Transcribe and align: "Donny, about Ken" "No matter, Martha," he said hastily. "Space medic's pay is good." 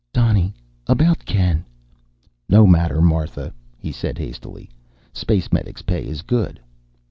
"Donny, 0.13 0.55
about 0.87 1.23
Ken" 1.25 1.63
"No 2.57 2.65
matter, 2.65 3.03
Martha," 3.03 3.53
he 3.77 3.91
said 3.91 4.17
hastily. 4.17 4.67
"Space 5.13 5.53
medic's 5.53 5.83
pay 5.83 6.07
is 6.07 6.23
good." 6.23 6.59